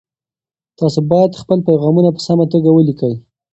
[0.79, 3.13] تاسي باید خپل پیغامونه په سمه توګه ولیکئ.